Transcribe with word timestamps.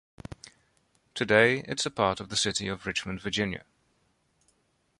Today, 1.13 1.59
it 1.67 1.79
is 1.79 1.85
a 1.85 1.91
part 1.91 2.19
of 2.19 2.29
the 2.29 2.35
city 2.35 2.67
of 2.67 2.87
Richmond, 2.87 3.21
Virginia. 3.21 3.65